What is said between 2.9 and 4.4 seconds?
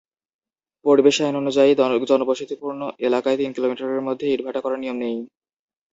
এলাকায় তিন কিলোমিটারের মধ্যে